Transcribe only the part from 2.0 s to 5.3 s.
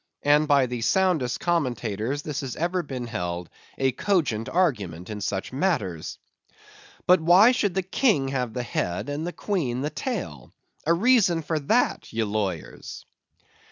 this has ever been held a cogent argument in